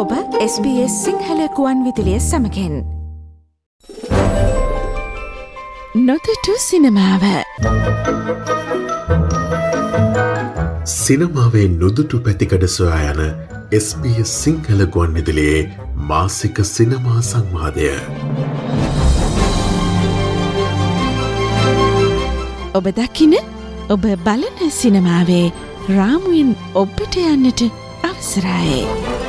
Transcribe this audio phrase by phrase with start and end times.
[0.00, 2.74] ඔබ SBS සිංහලකුවන් විදිලිය සමකෙන්
[6.06, 7.24] නොතටු සිනමාව
[10.94, 13.20] සිනමාවේ නොදුටු පැතිකඩ සොයා යන
[13.80, 15.60] SBS සිංහල ගුවන් විදිලියේ
[16.10, 17.92] මාසික සිනමා සංවාදය.
[22.74, 23.34] ඔබ දකින
[23.88, 25.46] ඔබ බලන සිනමාවේ
[25.90, 26.54] රාමුවෙන්
[26.84, 27.66] ඔබ්බට යන්නට
[28.04, 29.19] අවසරායේ.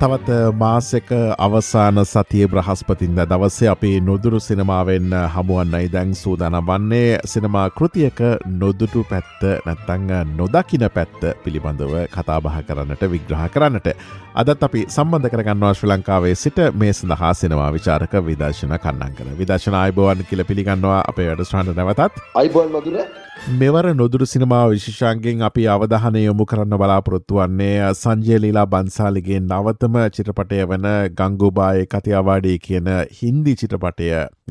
[0.00, 7.18] තවත් මාසක අවසාන සතිය බ්‍රහස්පතින්ද දවසේ අපේ නොදුරු සිනමාවෙන් හමුවන්නයි දැන් සූදානම් වන්නේ.
[7.24, 8.20] සිනමා කෘතියක
[8.60, 13.88] නොදුටු පැත්ත නැත්තං නොදකින පැත්ත පිළිබඳව කතාබහ කරන්නට විග්‍රහ කරන්නට.
[14.34, 19.74] අදත් අපි සම්බන්ධ කරගන්නවා ශ්‍ර ලංකාවේ සිට මේ සඳහා සිනවා විචාරක විදර්ශන කන්නන් කර විදර්ශන
[19.74, 22.18] අයිබෝවන් කියල පිළිගන්නවා අපේ වැඩ ස්්‍රන්ට නැවතත්.
[22.34, 22.98] අයිබෝන් මදුර
[23.34, 30.60] මෙවර නොදුරු සිනමාව විශෂාන්ගෙන් අපි අවධහනය යොමු කරන්න බලාපොරොත්තු වන්නේ සංජයලීලා බන්සාලිගේ නවතම ප්‍රථම චිත්‍රපටය
[30.64, 34.08] වන ගංගුබාය කතියාවාඩී කියන හින්දි චිත්‍රපටය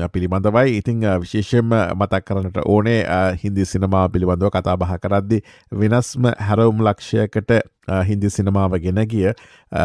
[0.07, 0.77] පිළිබඳවයි.
[0.77, 2.99] ඉතිං විශේෂෙන් මතක් කරනට ඕනේ
[3.35, 5.41] හින්දි සිනමා පිළිබඳව කතා බහ කරද්දි
[5.73, 7.55] වෙනස්ම හැරවුම් ලක්ෂයකට
[8.03, 9.33] හින්දි සිනමාව ගෙන ගිය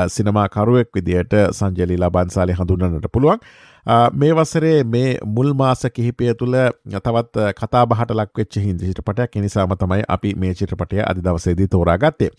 [0.09, 3.41] සිනමාකරුවෙක් විදියට සංජලීලා බන්සාලි හඳුන්නට පුළුවන්.
[4.13, 6.57] මේ වසරේ මේ මුල් මාස කිහිපය තුළ
[6.97, 12.31] තවත් කතා බහට ලක්වෙච්ච හින්දි චිත්‍රපටයක් නිසාම තමයි අපි මේ චිත්‍රපටය අධි දවසේදී තෝරා ගත්තේ.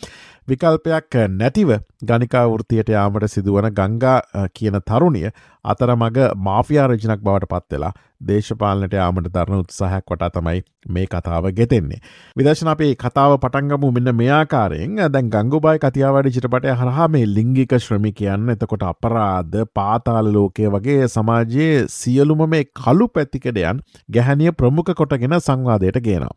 [0.47, 1.71] විකල්පයක් නැතිව
[2.03, 4.19] ගනිකා වෘතියට යාමට සිදුවන ගංගා
[4.53, 5.31] කියන තරුණිය
[5.65, 11.99] අතරමඟ මාෆියා රජනක් බවට පත්වෙලා දේශපාලනට යාමට දරන උත්සාහයක් වටා තමයි මේ කතාව ගෙතෙන්නේ.
[12.35, 18.49] විදශන අපේ කතාව පටන්ගමු මෙන්න මෙයාකාරයෙන් දැන් ගංගුබයි කතියාවඩි චිටපටය හරහා මේ ලිංගික ශ්‍රමි කියන්න
[18.49, 26.35] එතකොට අපරාධ පාතාල ලෝකය වගේ සමාජයේ සියලුම මේ කළු පැතිකඩයන් ගැහැනිය ප්‍රමුඛ කොටගෙන සංවාදයට ගේනවා.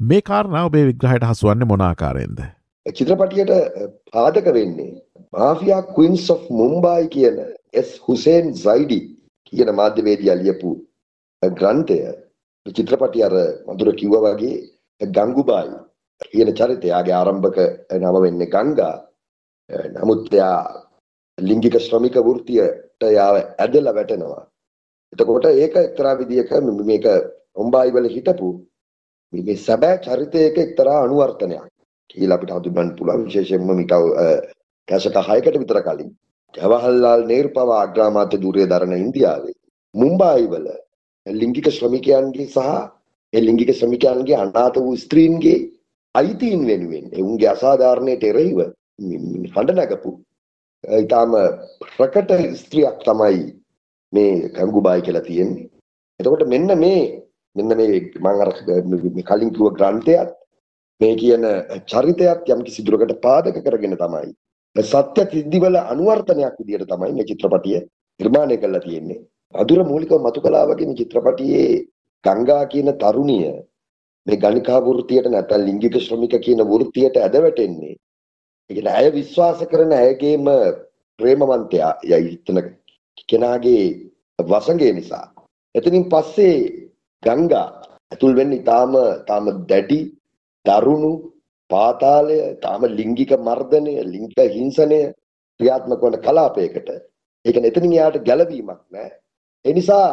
[0.00, 2.38] මේ කාරණාව ඔබේ විග්‍රහයට හසුවන්නේ මොනාකාරයෙන්ද.
[2.86, 3.50] චිත්‍රපටියට
[4.12, 4.92] පාදක වෙන්නේ
[5.32, 7.42] මාෆියා ක්වින්ස් of මුම්බායි කියන
[7.74, 8.98] එස් හුසේන් සයිඩි
[9.46, 10.70] කියන මාධ්‍යවේදියා ලියපු
[11.42, 11.98] ග්‍රන්ථය
[12.66, 13.34] චිත්‍රපටි අර
[13.68, 14.56] මధుර කිව්වා වගේ
[15.00, 15.74] ගංගුබායි
[16.22, 17.58] කියන චරිතයාගේ ආරම්භක
[17.92, 18.94] නම වෙන්නේ ගංගා.
[19.94, 20.58] නමුත් එයා
[21.38, 24.42] ලිංගික ශ්‍රමික වෘත්තියට යාව ඇදලා වැටෙනවා.
[25.12, 26.50] එතකොට ඒක එක්තරා විදියක
[26.84, 27.06] මේක
[27.56, 28.48] මොම්බායි වල හිටපු
[29.32, 31.64] මේ සැබෑ චරිතයක එක්තරා අනුවර්තනයක්.
[32.10, 33.24] කියලා අපිට හඳුන්වන්න පුළුවන්.
[33.26, 33.92] විශේෂයෙන්ම මිට
[34.88, 36.10] කැසට 6කට විතර කලින්.
[36.54, 39.56] ජවහර්ලාල් නේරු පවා අග්‍රාමාත්‍ය ධූරය දරන ඉන්දියාවේ
[39.94, 40.66] මුම්බායි වල
[41.26, 42.68] ලිංගික ශ්‍රමිකයන්ගේ සහ
[43.32, 45.58] ඒ ලිංගික ශ්‍රමිකයන්ගේ අනාථ වූ ස්ත්‍රීන්ගේ
[46.14, 48.60] අයිතීන් වෙනුවෙන් එවුන්ගේ අසාධාරණයට එරෙහිව
[49.48, 50.12] හඬ නැගපු
[50.84, 51.32] ඊටාම
[51.92, 53.42] ප්‍රකට ස්ත්‍රියක් තමයි
[54.12, 55.68] මේ ගංගුබායි කියලා තියෙන්නේ.
[56.20, 57.02] එතකොට මෙන්න මේ
[57.56, 58.50] මෙන්න මේ මම අර
[59.28, 60.30] කලින් කිව්ව ග්‍රන්ථයත්
[61.00, 61.44] මේ කියන
[61.86, 64.32] චරිතයත් යම් කිසි දුරකට පාදක කරගෙන තමයි
[64.76, 67.78] සත්‍ය සිද්ධිවල අනුවර්තනයක් විදිහට තමයි මේ චිත්‍රපටිය
[68.20, 69.20] නිර්මාණය කරලා තියෙන්නේ.
[69.54, 71.84] අදුර මූලිකව මතු කළා වගේ මේ චිත්‍රපටියේ
[72.24, 73.52] ගංගා කියන තරුණිය
[74.26, 77.96] මේ ගණිකා වෘත්තියට නැත්නම් ලිංගික ශ්‍රමික කියන වෘත්තියට ඇද වැටෙන්නේ.
[78.70, 80.44] ඒ කියන්නේ ඇය විශ්වාස කරන ඇයගේම
[81.18, 82.58] ප්‍රේමවන්තයා යයි හිතන
[83.28, 83.84] කෙනාගේ
[84.38, 85.26] වසඟය නිසා.
[85.74, 86.56] එතනින් පස්සේ
[87.22, 87.68] ගංගා
[88.12, 88.92] ඇතුල් වෙන්නේ තාම
[89.28, 90.00] තාම දැඩි
[90.66, 91.12] දරුණු
[91.72, 95.00] පාතාලය තාම ලිංගික මර්ධනය ලිංගික හිංසනය
[95.60, 96.88] ක්‍රියාත්මක වන කලාපයකට.
[97.44, 99.12] ඒ කියන්නේ එතනින් යාට ගැලවීමක් නැහැ.
[99.64, 100.06] ඒ නිසා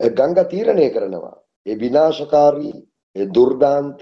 [0.00, 1.36] ගංගා තීරණය කරනවා
[1.66, 2.74] ඒ විනාශකාරී
[3.16, 4.00] ඒ දුර්දාන්ත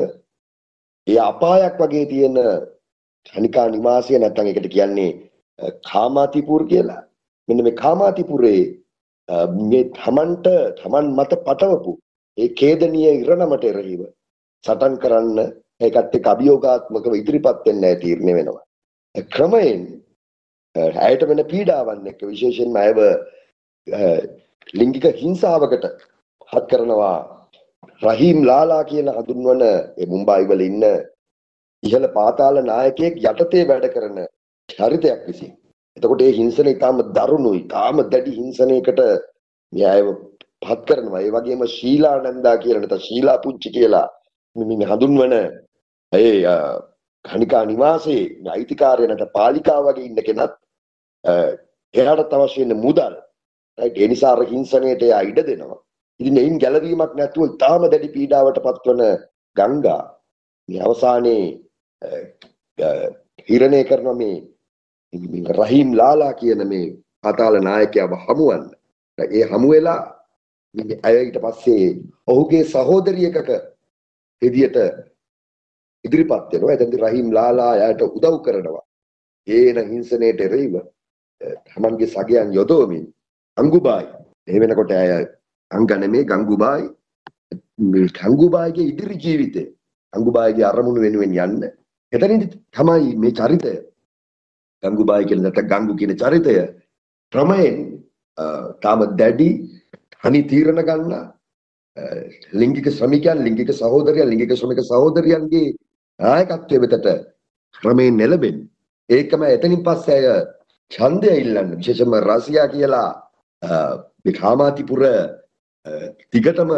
[1.06, 2.36] ඒ අපායක් වගේ තියෙන
[3.26, 5.10] කනිකා නිවාසය නැත්නම් ඒකට කියන්නේ
[5.84, 7.02] කාමාතිපුර කියලා.
[7.48, 8.60] මෙන්න මේ කාමාතිපුරේ
[9.62, 10.46] මේ තමන්ට
[10.78, 11.92] තමන් මත පටවපු
[12.38, 14.02] ඒ ඛේදනීය ඉරණමට එරෙහිව
[14.64, 15.38] සටන් කරන්න
[15.80, 18.62] ඒකත් එක්ක අභියෝගාත්මකව ඉදිරිපත් වෙන්න තීරණය වෙනවා.
[19.14, 19.82] ක්‍රමයෙන්
[20.76, 22.98] ඇයට වෙන පීඩාවන් එක්ක විශේෂයෙන්ම අයව
[24.74, 25.86] ලිංගික හිංසාවකට
[26.52, 27.16] හත් කරනවා
[28.02, 30.84] රහීම් ලාලා කියන හඳුන්වන ඒ මුම්බායි වල ඉන්න
[31.82, 34.18] ඉහළ පාතාල නායකයෙක් යටතේ වැඩ කරන
[34.68, 35.52] චරිතයක් විසින්.
[35.96, 39.00] එතකොට ඒ හිංසන ඊටාම දරුණුයි, ඊටාම දැඩි හිංසනයකට
[39.72, 40.06] මේ අයව
[40.62, 41.22] පත් කරනවා.
[41.24, 44.06] ඒ වගේම ශීලා නන්දා කියලා නැත්නම් ශීලා පුංචි කියලා
[44.56, 45.34] මේ හඳුන්වන
[46.12, 46.44] ඒ
[47.24, 50.54] කණිකා නිවාසයේ අයිතිකාරයනට පාලිකාව වගේ ඉන්න කෙනත්
[51.94, 53.14] එයාට අවශ්‍ය වෙන මුදල්
[53.78, 55.80] රයිට් ඒ නිසා අර හිංසනයට එයා ඉඩ දෙනවා.
[56.20, 59.02] ඉතින් එයින් ගැලවීමක් නැතුව ඉතාම දැඩි පීඩාවට පත්වන
[59.56, 60.02] ගංගා
[60.68, 61.44] මේ අවසානයේ
[63.48, 64.36] හිරණය කරන මේ
[65.52, 66.86] රහීම් ලාලා කියන මේ
[67.22, 68.64] පාතාල නායකයාව හමුවන්න.
[69.18, 70.00] ඒ හමු වෙලා
[71.04, 71.86] ඇය ඊට පස්සේ
[72.28, 73.48] ඔහුගේ සහෝදරියකක
[74.42, 74.76] විදියට
[76.04, 76.74] ඉදිරිපත් වෙනවා.
[76.74, 78.84] එතෙන්දී රහීම් ලාලා යාට උදව් කරනවා.
[79.48, 80.74] ඒන හිංසනයට එරෙහිව
[81.40, 83.04] තමන්ගේ සගයන් යොදවමින්
[83.56, 84.08] ගංගුබායි
[84.48, 85.26] ඒ වෙනකොට ඇය
[85.70, 86.86] අංගනමේ ගංගුබායි
[87.84, 89.62] මේ ගංගුබායිගේ ඉදිරි ජීවිතය
[90.12, 91.62] ගංගුබායිගේ අරමුණු වෙනුවෙන් යන්න
[92.12, 93.74] එතනින් තමයි මේ චරිතය
[94.82, 96.56] ගංගුබායි කියන නැත්නම් ගංගු කියන චරිතය
[97.32, 97.76] ක්‍රමයෙන්
[98.82, 99.50] තාම දැඩි
[100.22, 101.14] තනි තීරණ ගන්න
[102.54, 105.68] ලිංගික ශ්‍රමිකයන් ලිංගික සහෝදරයන් ලිංගික ශ්‍රමික සහෝදරයන්ගේ
[106.20, 107.08] නායකත්වය වෙතට
[107.74, 108.68] ක්‍රමයෙන් නෙළබෙන්නේ
[109.10, 110.40] ඒකම එතනින් පස්සේ අය
[110.90, 113.08] ඡන්දය ඉල්ලන්න විශේෂයෙන්ම රසියා කියලා
[114.24, 115.02] මේ කාමාතිපුර
[116.32, 116.72] දිගටම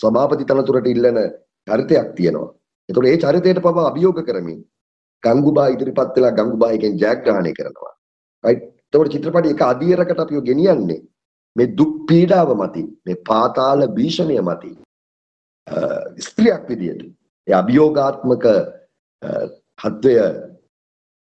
[0.00, 1.18] සභාපති තනතුරට ඉල්ලන
[1.68, 2.50] චරිතයක් තියෙනවා.
[2.88, 4.60] ඒතකොට ඒ චරිතයට පවා අභියෝග කරමින්
[5.22, 7.94] ගංගුබා ඉදිරිපත් වෙලා ගංගුබා එකෙන් ජයග්‍රහණය කරනවා.
[8.44, 8.62] රයිට්.
[8.84, 11.00] ඒතකොට චිත්‍රපටයේ එක අදියරකට අපිව ගෙනියන්නේ
[11.56, 14.76] මේ දුක් පීඩාව මතින් මේ පාතාල භීෂණය මතින්
[16.20, 17.02] ස්ත්‍රියක් විදියට
[17.48, 18.44] ඒ අභියෝගාත්මක
[19.78, 20.14] හත්වය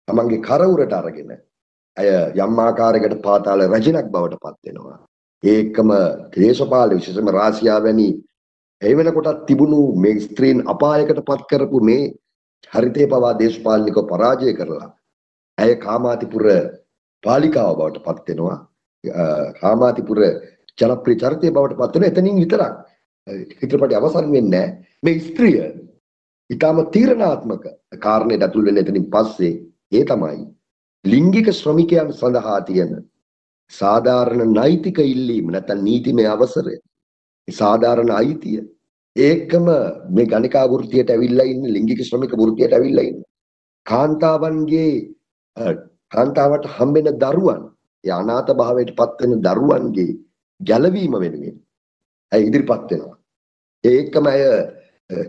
[0.08, 1.32] තමන්ගේ කරවුරට අරගෙන
[1.98, 4.98] ඇය යම් ආකාරයකට පාතාල රජනක් බවට පත් වෙනවා.
[5.44, 5.92] ඒකම
[6.34, 8.10] දේශපාල විශේෂම රාසියා වැනි
[8.82, 12.12] ඒ වෙනකොටත් තිබුණු මේ ස්ත්‍රීන් අපායකට පත් කරපු මේ
[12.68, 14.90] චරිතය පවා දේශපාලනිකව පරාජය කරලා
[15.58, 16.46] ඇය කාමාතිපුර
[17.24, 18.58] පාලිකාව බවට පත් වෙනවා.
[19.62, 20.20] කාමාතිපුර
[20.78, 22.74] ජනප්‍රිය චරිතය බවට පත් වෙන එතනින් විතරක්
[23.60, 24.68] චිත්‍රපටය අවසන් වෙන්නේ
[25.04, 25.60] මේ ස්ත්‍රිය
[26.50, 27.66] ඊටම තීරණාත්මක
[28.00, 29.54] කාරණයට ඇතුල් වෙන්න එතනින් පස්සේ
[29.92, 30.46] ඒ තමයි
[31.06, 32.94] ලිංගික ශ්‍රමිකයන් සඳහා තියෙන
[33.74, 36.76] සාධාරණ නෛතික ඉල්ලීම නැත්නම් නීතිමය අවසරය.
[37.48, 38.62] සාධාරණ අයිතිය
[39.16, 39.68] ඒකම
[40.10, 43.22] මේ ගණිකා වෘත්තියට ඇවිල්ලා ඉන්න ලිංගික ශ්‍රමික වෘත්තියට ඇවිල්ලා ඉන්න.
[43.86, 44.92] කාන්තාවන්ගේ
[46.12, 47.62] කාන්තාවට හම්බෙන දරුවන්
[48.04, 50.18] ඒ අනාථ භාවයට පත් වෙන දරුවන්ගේ
[50.62, 51.58] ගැලවීම වෙනුවෙන්
[52.32, 53.18] ඇය ඉදිරිපත් වෙනවා.
[53.84, 54.44] ඒකම ඇය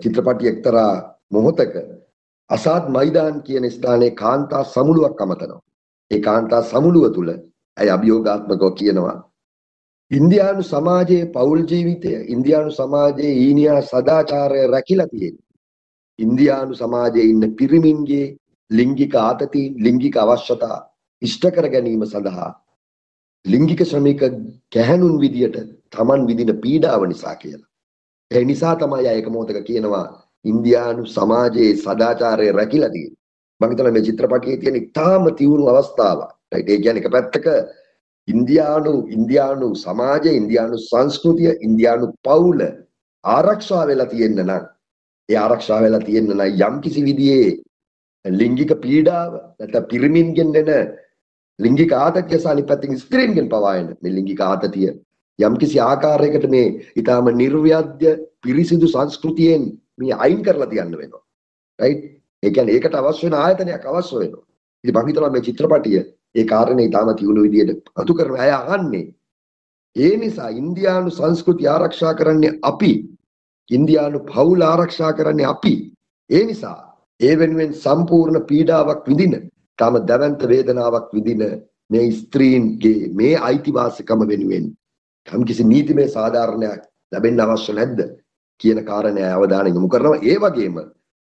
[0.02, 0.90] චිත්‍රපටි එක්තරා
[1.30, 1.74] මොහොතක
[2.50, 5.60] අසාද් මයිදාන් කියන ස්ථානයේ කාන්තා සමුළුවක් අමතනවා.
[6.10, 7.28] ඒ කාන්තා සමුළුව තුල
[7.76, 9.18] ඇය අභියෝගාත්මකව කියනවා
[10.10, 15.48] ඉන්දියානු සමාජයේ පෞල් ජීවිතය ඉන්දියානු සමාජයේ ඊනියා සදාචාරය රැකිලා තියෙනවා.
[16.18, 18.26] ඉන්දියානු සමාජයේ ඉන්න පිරිමින්ගේ
[18.70, 20.78] ලිංගික ආතතීන් ලිංගික අවශ්‍යතා
[21.22, 22.50] ඉෂ්ට කර ගැනීම සඳහා
[23.44, 24.22] ලිංගික ශ්‍රමික
[24.72, 25.56] ගැහැණුන් විදියට
[25.90, 27.68] Taman විදින පීඩාව නිසා කියලා.
[28.30, 30.04] ඒ නිසා තමයි අය එක මොහොතක කියනවා
[30.44, 33.18] ඉන්දියානු සමාජයේ සදාචාරය රැකිලා තියෙන්නේ.
[33.60, 36.30] මම හිතනවා මේ චිත්‍රපටයේ තියෙන ඉතාම තියුණු අවස්ථාවක්.
[36.52, 37.46] රයිට් ඒ කියන්නේ එක පැත්තක
[38.28, 42.60] ඉන්දියානු ඉන්දියානු සමාජය ඉන්දියානු සංස්කෘතිය ඉන්දියානු පවුල
[43.24, 44.64] ආරක්ෂා වෙලා තියෙන්න නම්
[45.28, 47.50] ඒ ආරක්ෂා වෙලා තියෙන්න නම් යම්කිසි විදිහේ
[48.24, 50.70] ලිංගික පීඩාව නැත්නම් පිරිමින්ගෙන් එන
[51.58, 54.90] ලිංගික ආතතිය සහ අනිත් පැත්තෙන් ස්ත්‍රීන්ගෙන් පවා එන මේ ලිංගික ආතතිය
[55.38, 58.12] යම්කිසි ආකාරයකට මේ ඊටාම නිර්ව්‍යාජ්‍ය
[58.42, 59.64] පිරිසිදු සංස්කෘතියෙන්
[60.00, 61.22] මේ අයින් කරලා තියන්න වෙනවා.
[61.78, 62.02] රයිට්?
[62.42, 64.44] ඒ කියන්නේ ඒකට අවශ්‍ය වෙන ආයතනයක් අවශ්‍ය වෙනවා.
[64.84, 66.02] ඉතින් මම හිතනවා මේ චිත්‍රපටිය
[66.34, 69.06] ඒ කාරණේ ඊටාම තියුණු විදියට අතු කරන අය අහන්නේ.
[69.96, 72.92] ඒ නිසා ඉන්දියානු සංස්කෘතිය ආරක්ෂා කරන්නේ අපි.
[73.70, 75.74] ඉන්දියානු පවුල ආරක්ෂා කරන්නේ අපි.
[76.30, 76.78] ඒ නිසා
[77.20, 79.34] ඒ වෙනුවෙන් සම්පූර්ණ පීඩාවක් විඳින,
[79.78, 81.42] තම දැවැන්ත වේදනාවක් විඳින
[81.90, 84.66] මේ ස්ත්‍රීන්ගේ මේ අයිතිවාසිකම වෙනුවෙන්
[85.28, 86.82] යම්කිසි නීතිමය සාධාරණයක්
[87.12, 88.00] ලැබෙන්න අවශ්‍ය නැද්ද
[88.60, 90.22] කියන කාරණය අවධානය යොමු කරනවා.
[90.22, 90.76] ඒ වගේම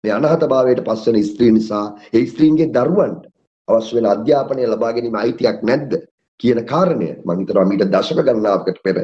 [0.04, 3.22] මේ අනාථභාවයට පස්වෙන ස්ත්‍රී නිසා ඒ ස්ත්‍රීන්ගේ දරුවන්ට
[3.68, 5.92] අවශ්‍ය වෙන අධ්‍යාපනය ලබා ගැනීම අයිතියක් නැද්ද
[6.40, 8.98] කියන කාරණය මම හිතනවා මීට දශක ගණනාවකට පෙර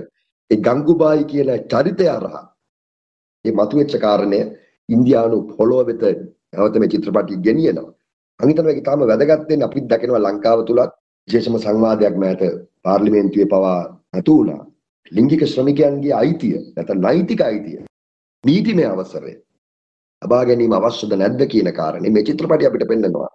[0.51, 2.45] ඒ ගංගුබායි කියන චරිතය හරහා
[3.45, 4.41] මේ මතුවෙච්ච කාරණය
[4.89, 6.03] ඉන්දියානු පොළොව වෙත
[6.53, 7.91] නැවත මේ චිත්‍රපටය ගෙනියනවා.
[8.41, 10.93] මම හිතනවා ඒක තාම වැදගත් වෙන්නේ අපිත් දකිනවා ලංකාව තුලත්
[11.29, 12.43] විශේෂම සංවාදයක් මෑත
[12.85, 13.81] පාර්ලිමේන්තුවේ පවා
[14.15, 14.63] නතු වුණා.
[15.13, 17.79] ලිංගික ශ්‍රමිකයන්ගේ අයිතිය නැත්නම් නෛතික අයිතිය.
[18.45, 19.35] නීතිමය අවසරය
[20.23, 23.29] ලබා ගැනීම අවශ්‍යද නැද්ද කියන කාරණේ මේ චිත්‍රපටය අපිට පෙන්නනවා.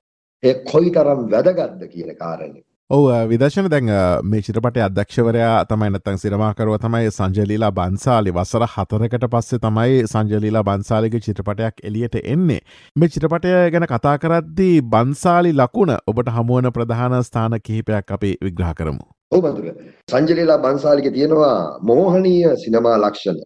[0.43, 2.63] ඒ කොයිතරම් වැදගත්ද කියන කාරණේ.
[2.89, 3.89] ඔව විදශන දැන්
[4.25, 11.19] මේ චිත්‍රපටය අධ්‍යක්ෂවරයා තමයි නැත්තං සිරමාකරුව තමයි සංජලීලා බන්සාලි වසර හතරකට පස්සේ තමයි සංජලීලා බන්සාලික
[11.19, 12.59] චිත්‍රපටයක් එලියට එන්නේ.
[12.95, 19.05] මේ චිත්‍රපටය ගැන කතා කරද්දී බන්සාලි ලකුණ ඔබට හමුවන ප්‍රධාන ස්ථාන කිහිපයක් අපි විග්‍රහ කරමු.
[19.31, 19.77] ඔව් බඳුර.
[20.09, 23.39] සංජලීලා බන්සාලික තියෙනවා මෝහනීය සිනමා ලක්ෂණ.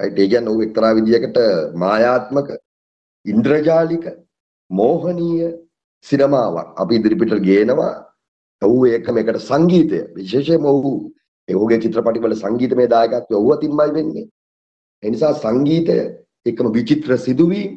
[0.00, 1.38] රයිට් ඒ කියන්නේ ඔහු එක්තරා විදියකට
[1.74, 2.48] මායාත්මක
[3.26, 4.04] ඉන්ද්‍රජාලික
[4.70, 5.50] මෝහනීය
[6.04, 7.92] සිනමාවක් අපි ඉදිරිපිට ගේනවා.
[8.62, 9.98] ඔහු ඒකම එකට සංගීතය.
[10.16, 10.92] විශේෂයෙන්ම ඔහු
[11.48, 14.26] ඒ ඔහුගේ චිත්‍රපටිවල සංගීතමය දායකත්වය ඔහුව තිම්මයි වෙන්නේ.
[15.02, 15.96] ඒ නිසා සංගීතය
[16.46, 17.72] ඒකම විචිත්‍ර සිදුවීම්.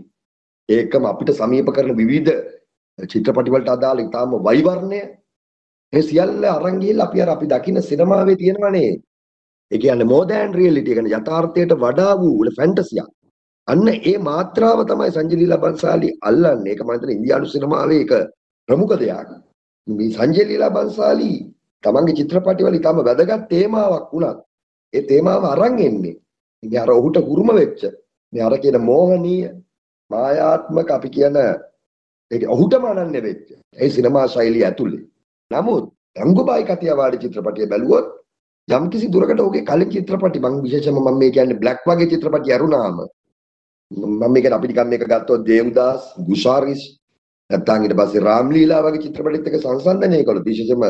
[0.70, 2.34] ඒකම අපිට සමීප කරන විවිධ
[3.00, 5.02] චිත්‍රපටිවලට අදාළ ඉතාම වෛවර්ණය.
[5.94, 8.92] ඒ සියල්ල අරන් ගිහිල්ලා අපි අර අපි දකින්න සිනමාවේ තියෙනවනේ.
[9.72, 13.10] ඒ කියන්නේ more than reality කියන්නේ යථාර්ථයට වඩා වූ ෆැන්ටසියක්.
[13.68, 16.72] අන්න ඒ මාත්‍රාව තමයි සංජය ලීලා බන්සාලි අල්ලන්නේ.
[16.72, 18.12] ඒක මම හිතන්නේ ඉන්දියානු සිනමාවේ එක
[18.70, 19.30] ප්‍රමුඛ දෙයක්.
[19.88, 21.32] මේ සංජය ලීලා බන්සාලි
[21.84, 24.40] තමන්ගේ චිත්‍රපටිවල ඉතාම වැදගත් තේමාවක් වුණත්
[24.94, 26.16] ඒ තේමාව අරන් එන්නේ.
[26.64, 27.82] ඉතින් අර ඔහුට උරුම වෙච්ච
[28.34, 29.50] මේ අර කියන මෝහනීය
[30.12, 31.36] මායාත්මක අපි කියන
[32.32, 35.04] ඒක ඔහුටම අනන්‍ය වෙච්ච ඒ සිනමා ශෛලිය ඇතුලේ.
[35.52, 38.08] නමුත් ගංගුබායි කතියවාඩි චිත්‍රපටිය බැලුවොත්
[38.68, 42.98] යම් කිසි දුරකට ඔහුගේ කලින් චිත්‍රපටි මම විශේෂයෙන්ම මම මේ කියන්නේ බ්ලැක් වගේ චිත්‍රපටි අරුණාම
[43.92, 46.82] මම මේක අපි නිකන් මේක ගත්තොත් දේවදාස් ගුෂාරිස්
[47.50, 50.84] නැත්නම් ඊට පස්සේ රාම්ලීලා වගේ චිත්‍රපටිත් එක්ක සංසන්දනය කළොත් විශේෂයෙන්ම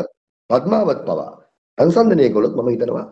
[0.50, 1.30] පద్මාවත් පවා
[1.78, 3.06] සංසන්දනය කළොත් මම හිතනවා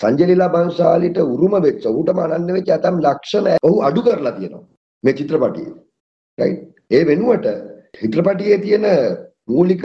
[0.00, 4.64] සංජය ලීලා බංශාලිට උරුම වෙච්ච ඌටම අනන්‍ය වෙච්ච ඇතම් ලක්ෂණ ඔහු අඩු කරලා තියෙනවා
[5.04, 5.74] මේ චිත්‍රපටියේ.
[6.38, 7.46] රයිට් ඒ වෙනුවට
[7.94, 8.86] චිත්‍රපටියේ තියෙන
[9.48, 9.84] මූලික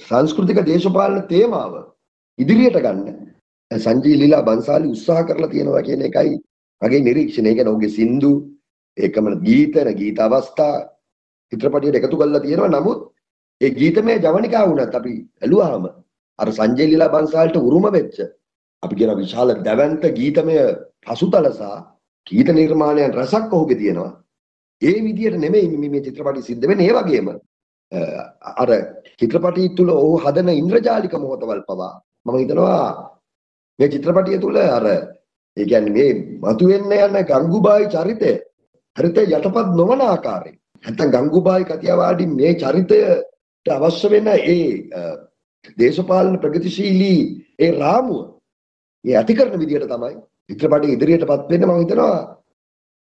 [0.00, 1.74] සංස්කෘතික දේශපාලන තේමාව
[2.38, 3.31] ඉදිරියට ගන්න
[3.78, 6.32] සංජී ලීලා බන්සාලි උත්සාහ කරලා තියෙනවා කියන එකයි
[6.82, 7.48] මගේ නිරීක්ෂණය.
[7.48, 8.32] ඒ කියන්නේ ඔහුගේ සින්දු
[8.98, 10.74] ඒකම ගීතන ගීත අවස්ථා
[11.52, 12.70] චිත්‍රපටියට එකතු කරලා තියෙනවා.
[12.70, 13.00] නමුත්
[13.60, 15.84] ඒ ගීතමය ජවනිකා වුණත් අපි ඇලුවාම
[16.38, 18.18] අර සංජය ලීලා බන්සාලට උරුම වෙච්ච
[18.82, 20.56] අපි කියන විශාල දැවැන්ත ගීතමය
[21.06, 21.70] පසුතල සහ
[22.26, 24.12] ගීත නිර්මාණයන් රසක් ඔහුගේ තියෙනවා.
[24.82, 26.88] ඒ විදිහට නෙමෙයි මේ චිත්‍රපටි සිද්ධ වෙන්නේ.
[26.88, 27.28] ඒ වගේම
[28.54, 28.70] අර
[29.18, 31.92] චිත්‍රපටිය තුල ඔහු හදන ඉන්ද්‍රජාලික මොහොතවල් පවා
[32.26, 33.11] මම හිතනවා
[33.78, 36.10] මේ චිත්‍රපටිය තුල අර ඒ කියන්නේ මේ
[36.44, 38.32] මතුවෙන්න යන ගංගුබායි චරිතය
[38.96, 44.60] චරිතය යටපත් නොවන ආකාරයෙන් නැත්තම් ගංගුබායි කතියවාඩි මේ චරිතයට අවශ්‍ය වෙන ඒ
[45.78, 47.20] දේශපාලන ප්‍රගතිශීලී
[47.58, 48.22] ඒ රාමුව
[49.04, 50.14] ඒ ඇති කරන විදිහට තමයි
[50.48, 52.16] චිත්‍රපටය ඉදිරියටපත් වෙන්න මම හිතනවා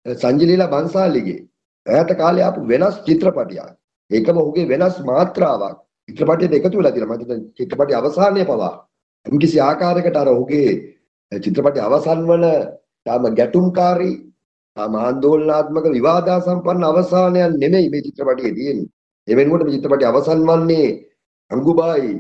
[0.07, 1.41] සංජලීලා බන්සාලිගේ
[1.87, 3.73] ඈත කාලේ ආපු වෙනස් චිත්‍රපටියක්
[4.11, 5.79] ඒකම ඔහුගේ වෙනස් මාත්‍රාවක්
[6.09, 7.17] චිත්‍රපටයට එකතු වෙලා තියෙනවා.
[7.17, 8.75] මම හිතන්නේ චිත්‍රපටයේ අවසානයේ පවා
[9.27, 10.71] යම්කිසි ආකාරයකට අර ඔහුගේ
[11.33, 12.45] චිත්‍රපටය අවසන් වන
[13.07, 14.17] තාම ගැටුම්කාරී
[14.77, 18.91] තාම ආందోලනාත්මක විවාදාසම්පන්න අවසානයක් නෙමෙයි මේ චිත්‍රපටයේ තියෙන්නේ.
[19.29, 20.89] ඒ වෙනුවට මේ චිත්‍රපටය අවසන් වන්නේ
[21.51, 22.13] අංගුබායි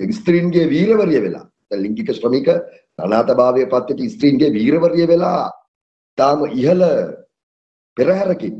[0.00, 1.46] ස්ත්‍රීන්ගේ වීරවරිය වෙලා.
[1.68, 2.48] දැන් ලිංගික ශ්‍රමික
[2.98, 5.50] අනාථභාවයේ පත්වෙච්ච ස්ත්‍රීන්ගේ වීරවරිය වෙලා
[6.18, 6.84] තාම ඉහළ
[7.96, 8.54] පෙරහැරකින්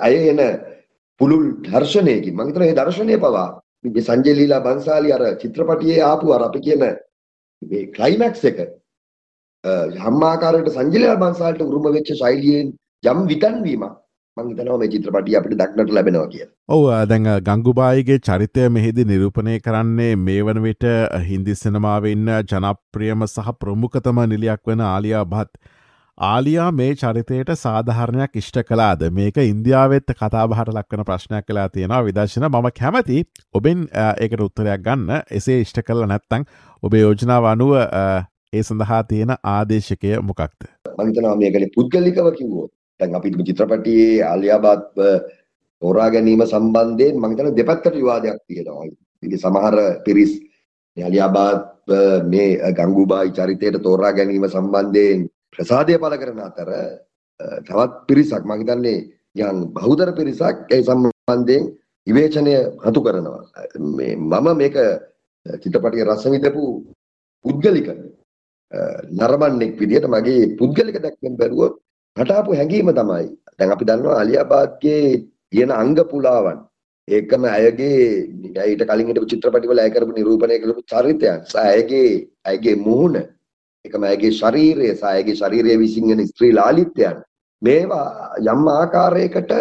[0.00, 0.40] අය එන
[1.20, 3.48] පුළුල් දර්ශනයකින් මම හිතනවා මේ දර්ශනය පවා
[3.86, 6.82] මේ සංජය ලීලා බන්සාලි අර චිත්‍රපටියේ ආපු අර අපි කියන
[7.62, 8.58] මේ ක්ලයිමැක්ස් එක
[10.08, 12.74] යම් ආකාරයකට සංජය ලීලා බන්සාලට උරුම වෙච්ච ශෛලියෙන්
[13.04, 13.94] යම් විතන්වීමක්
[14.36, 16.50] මං හිතනවා මේ චිත්‍රපටිය අපිට දක්නට ලැබෙනවා කියලා.
[16.68, 20.84] ඔව් දැන් ගංගුබායිගේ චරිතය මෙහිදී නිරූපණය කරන්නේ මේ වන විට
[21.28, 25.62] හින්දි සිනමාවේ ඉන්න ජනප්‍රියම සහ ප්‍රමුඛතම නිලියක් වන ආලියා භත්
[26.18, 32.04] ආලියා මේ චරිතයට සාධහරණයක් ඉෂ්ට කලාද මේක ඉන්දියාවෙත් කතාබහට ලක්වන ප්‍රශ්නයක් කලා තියෙනවා.
[32.04, 35.10] විදර්ශන මම කැමති ඔබෙන් ඒකට උත්තරයක් ගන්න.
[35.30, 36.46] එසේ ඉෂ්ට කරල නැත්තං
[36.82, 40.56] ඔබේ යෝජනාව අනුව ඒ සඳහා තියෙන ආදේශකය මොකක්ද?
[40.98, 42.66] මහිතනවා මේකන පුද්ගලිකව කිව්වෝ
[43.00, 44.88] දැන් අපි චිත්‍රපටියේ ආලියාබාත්
[45.82, 48.88] තෝරා ගැනීම සම්බන්ධයෙන් මහිතන දෙපැත්තට විවාදයක් තියෙනවා.
[49.22, 50.32] ඉතින් සමහර පිරිස්
[50.96, 51.64] ආලියාබාත්
[52.34, 56.70] මේ ගංගුබායි චරිතයට තෝරා ගැනීම සම්බන්ධයෙන් ප්‍රසාදය පළ කරන අතර
[57.66, 58.98] තවත් පිරිසක් මම හිතන්නේ
[59.38, 61.64] යම් බහුතර පිරිසක් ඒ සම්බන්ධයෙන්
[62.06, 63.42] විවේචනය හතු කරනවා.
[63.96, 64.76] මේ මම මේක
[65.46, 66.62] චිත්‍රපටිය රස විඳපු
[67.44, 67.88] පුද්ගලික
[69.12, 71.74] නරඹන්නෙක් විදිහට මගේ පුද්ගලික දැක්මෙන් බැලුවොත්
[72.16, 73.26] මට ආපු හැඟීම තමයි.
[73.58, 75.02] දැන් අපි දන්නවා අලියාබාද්ගේ
[75.50, 76.58] තියෙන අංග පුලාවන්.
[77.08, 77.98] ඒකම ඇයගේ
[78.64, 81.40] ඊට කලින් හිටපු චිත්‍රපටිවල ඇය කරපු නිරූපණය කරපු චරිතයන්.
[81.44, 82.10] සහ ඇයගේ
[82.44, 83.16] ඇයගේ මුහුණ
[83.86, 87.22] එකම ඇගේ ශරීරය සහ ඇගේ ශරීරය විසින් එන ස්ත්‍රී ලාලිත්‍යයන්
[87.62, 88.08] මේවා
[88.46, 89.52] යම් ආකාරයකට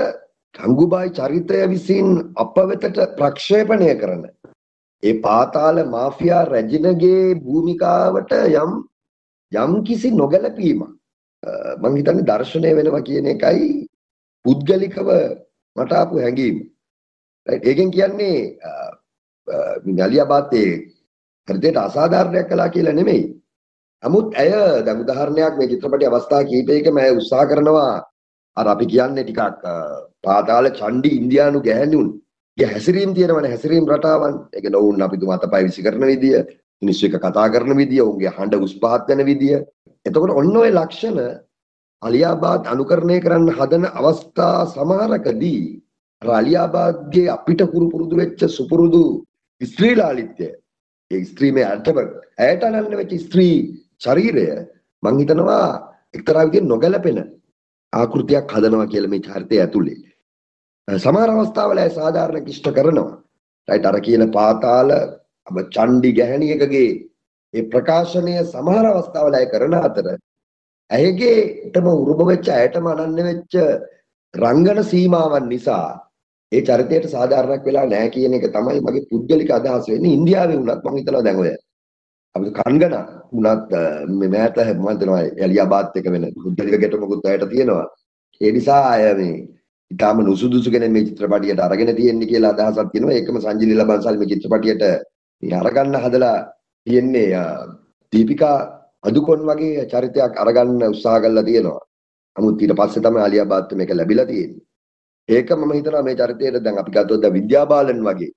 [0.55, 4.25] ගංගුබායි චරිතය විසින් අප වෙතට ප්‍රක්ෂේපණය කරන
[5.03, 8.72] ඒ පාතාල මාෆියා රැජිනගේ භූමිකාවට යම්
[9.51, 10.86] යම් කිසි නොගැලපීමක්
[11.77, 13.67] මං හිතන්නේ දර්ශනය වෙනවා කියන එකයි
[14.46, 15.10] පුද්ගලිකව
[15.75, 16.58] මට ආපු හැඟීම.
[17.48, 18.38] ඒකෙන් කියන්නේ
[19.88, 20.70] ගලියාබාතේ
[21.48, 23.24] හෘදයට අසාධාරණයක් කළා කියලා නෙමෙයි.
[24.03, 24.51] නමුත් ඇය
[24.85, 27.93] දැන් උදාහරණයක් මේ චිත්‍රපටයේ අවස්ථා කිහිපයකම ඇය උත්සාහ කරනවා.
[28.57, 29.63] අර අපි කියන්නේ ටිකක්
[30.23, 32.07] පාතාල චණ්ඩි ඉන්දියානු ගැහැණුන්
[32.57, 34.35] ගේ හැසිරීම් තියෙනවනේ හැසිරීම් රටාවන්.
[34.53, 36.37] ඒක නෝන් අපි තුම අතපය විසි කරන විදිය
[36.81, 39.57] මිනිස්සු එක කතා කරන විදිය උන්ගේ හඬ උස් පහත් වෙන විදිය.
[40.05, 41.19] එතකොට ඔන්න ඔය ලක්ෂණ
[42.01, 45.63] අලියාබාද් අනුකරණය කරන්න හදන අවස්ථා සමහරකදී
[46.21, 49.03] අර අලියාබාද්ගේ අපිට කුරු පුරුදු වෙච්ච සුපුරුදු
[49.61, 50.47] ස්ත්‍රී ලාලිත්‍ය
[51.11, 51.97] ඒ ස්ත්‍රීමේ අර්ථව
[52.39, 53.57] ඇයට අනන්න වෙච්ච ස්ත්‍රී
[54.01, 54.45] ශරීරය
[55.03, 55.67] මං හිතනවා
[56.13, 57.19] එක්තරා විදිහට නොගැලපෙන
[57.93, 59.99] ආකෘතියක් හදනවා කියලා මේ චරිතය ඇතුලේ.
[60.87, 63.11] සමහර අවස්ථාවල ඒ සාධාරණ කිෂ්ඨ කරනවා.
[63.67, 64.89] රයිට් අර කියන පාතාල
[65.47, 66.87] අබ චණ්ඩි ගැහණියකගේ
[67.53, 70.07] ඒ ප්‍රකාශනය සමහර අවස්ථාවල ඒ කරන අතර
[70.89, 73.55] ඇයගේටම උරුම වෙච්ච ඇයටම අනන්‍ය වෙච්ච
[74.33, 75.87] රංගන සීමාවන් නිසා
[76.51, 80.97] ඒ චරිතයට සාධාරණයක් වෙලා නැහැ කියන එක තමයි මගේ පුද්ගලික අදහස වෙන්නේ ඉන්දියාවේ වුණත් මම
[80.97, 81.51] හිතනවා දැන් ඔය
[82.36, 82.96] අපි කන්ගන
[83.34, 83.70] වුණත්
[84.12, 87.86] මේ මෑත මම හිතනවා එලියාබාද් එක වෙන පුද්ගලික ගැටමකුත් ඇයට තියෙනවා.
[88.42, 89.36] ඒ නිසා අය මේ
[89.92, 93.15] ඊටාම නුසුදුසු කෙනෙක් මේ චිත්‍රපටියට අරගෙන තියෙන්නේ කියලා අදහසක් තියෙනවා.
[93.15, 94.84] ඒකම සංජිලි ලබන්සල් මේ චිත්‍රපටියට
[95.44, 96.38] මේ අරගන්න හදලා
[96.88, 97.30] තියෙන්නේ
[98.13, 98.58] දීපිකා
[99.04, 101.82] අදුකොන් වගේ චරිතයක් අරගන්න උත්සාහ කරලා තියෙනවා.
[102.36, 104.63] නමුත් ඊට පස්සේ තමයි අලියාබාද්ට මේක ලැබිලා තියෙන්නේ.
[105.30, 108.32] ඒක මම හිතනවා මේ චරිතයට දැන් අපි ගත්තොත් දැන් විද්‍යාබාලන් වගේ.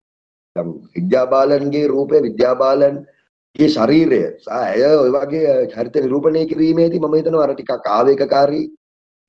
[0.56, 2.22] දැන් විද්‍යාබාලන්ගේ රූපය
[3.56, 8.66] විද්‍යාබාලන්ගේ ශරීරය සහ ඇය ඔය වගේ චරිත නිරූපණය කිරීමේදී මම හිතනවා අර ටිකක් ආවේගකාරී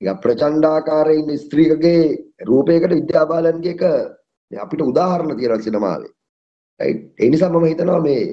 [0.01, 2.03] ටිකක් ප්‍රචණ්ඩාකාරී ඉන්න ස්ත්‍රීකගේ
[2.43, 3.83] රූපයකට විද්‍යාබාලන්ගේ එක
[4.51, 6.11] අපිට උදාහරණ තියෙනවා සිනමාවේ.
[6.79, 8.23] රයිට් ඒ නිසා මම හිතනවා මේ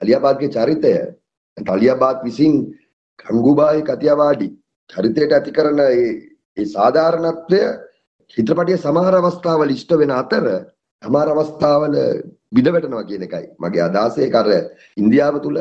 [0.00, 0.92] අලියාබාද්ගේ චරිතය
[1.56, 2.54] අලියාබාද් විසින්
[3.20, 4.48] ගංගුබායි කතියවාඩි
[4.90, 6.08] චරිතයට ඇති කරන ඒ
[6.56, 7.60] ඒ සාධාරණත්වය
[8.30, 10.46] චිත්‍රපටියේ සමහර අවස්ථාවල ඉෂ්ට වෙන අතර
[11.02, 11.94] සමහර අවස්ථාවල
[12.52, 13.46] බිඳ වැටෙනවා කියන එකයි.
[13.58, 14.48] මගේ අදහස ඒක අර
[14.96, 15.56] ඉන්දියාව තුල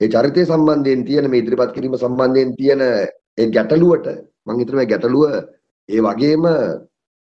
[0.00, 2.80] ඒ චරිතය සම්බන්ධයෙන් තියෙන මේ ඉදිරිපත් කිරීම සම්බන්ධයෙන් තියෙන
[3.38, 4.06] ඒ ගැටලුවට
[4.46, 5.24] මම හිතනවා ගැටලුව
[5.88, 6.44] ඒ වගේම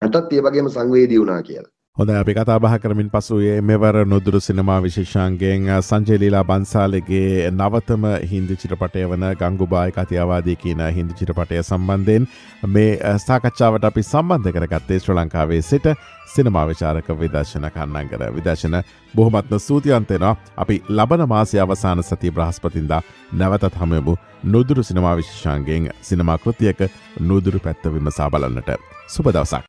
[0.01, 1.72] මටත් ඒ වගේම සංවේදී වුණා කියලා.
[1.97, 9.03] හොඳ අපි කතා බහ කරමින් පසුයේ මෙවර නොදුරු සිනමා විශේෂන්ගෙන් සංජයලීලා බන්සාලගේ නවතම හින්දි චිත්‍රපටය
[9.05, 12.25] වන ගංගුබාය කතියවාදී කියන හින්දි චිත්‍රපටය සම්බන්ධයෙන්
[12.67, 15.85] මේ සාකච්ඡාවට අපි සම්බන්ධ කරගත්තේ ශ්‍ර ලංකාවේ සිට
[16.27, 18.79] සිනමා විචාරක විදර්ශන කන්නංකර විදර්ශන
[19.13, 23.01] බොහොමත්ම සූතියන්තෙනවා අපි ලබන මාසය අවසාන සති බ්‍රහස්පතින්දා
[23.33, 26.81] නැවතත් හමයමු නොදුරු සිනමා විශේෂන්ගෙන් සිනමා කෘතියක
[27.21, 28.69] නොදුරු පැත්ත විමසා බලන්නට.
[29.09, 29.61] සුබදවසක්.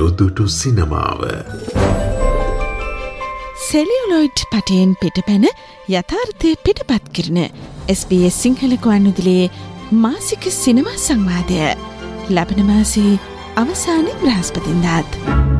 [0.00, 1.20] නොදුටු සිනමාව
[3.64, 5.44] සෙලියලොයිඩ් පටයෙන් පිටපැන
[5.96, 7.40] යථාර්ථය පිටපත් කරන
[7.96, 9.50] SBS සිංහල ගුවන්නුදිලේ
[10.04, 11.60] මාසික සිනමා සංවාදය
[12.30, 13.18] ලබන මාසේ
[13.56, 15.59] අවසානය බ්‍රහස්පතින්දාත්.